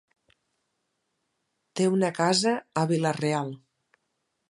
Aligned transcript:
Té 1.81 1.89
una 1.99 2.11
casa 2.23 2.57
a 2.81 2.87
Vila-real. 2.93 3.57